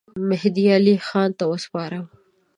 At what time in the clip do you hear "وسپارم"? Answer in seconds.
1.51-2.05